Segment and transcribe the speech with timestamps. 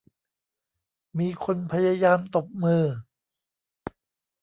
[1.19, 2.83] มีคนพยายามตบมือ